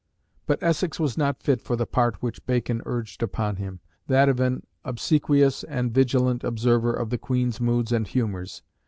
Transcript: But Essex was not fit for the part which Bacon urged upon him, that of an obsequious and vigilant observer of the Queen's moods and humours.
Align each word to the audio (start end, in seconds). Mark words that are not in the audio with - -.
But 0.47 0.63
Essex 0.63 0.99
was 0.99 1.15
not 1.15 1.43
fit 1.43 1.61
for 1.61 1.75
the 1.75 1.85
part 1.85 2.23
which 2.23 2.43
Bacon 2.47 2.81
urged 2.87 3.21
upon 3.21 3.57
him, 3.57 3.81
that 4.07 4.29
of 4.29 4.39
an 4.39 4.65
obsequious 4.83 5.63
and 5.65 5.93
vigilant 5.93 6.43
observer 6.43 6.91
of 6.91 7.11
the 7.11 7.19
Queen's 7.19 7.61
moods 7.61 7.91
and 7.91 8.07
humours. 8.07 8.63